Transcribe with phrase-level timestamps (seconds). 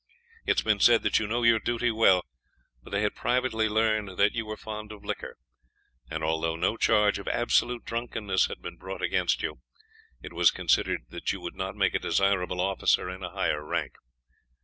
[0.47, 2.23] It has been said that you know your duty well;
[2.81, 5.37] but they had privately learned that you were fond of liquor;
[6.09, 9.59] and although no charge of absolute drunkenness had been brought against you,
[10.19, 13.93] it was considered that you would not make a desirable officer in a higher rank.